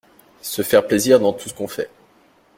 Se 0.41 0.63
faire 0.63 0.87
plaisir 0.87 1.19
dans 1.19 1.31
tout 1.31 1.47
ce 1.47 1.53
qu'on 1.53 1.67
fait 1.67 1.91